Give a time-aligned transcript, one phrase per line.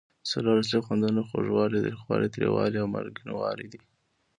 [0.31, 3.81] څلور اصلي خوندونه خوږوالی، تریخوالی، تریوالی او مالګینو والی دي.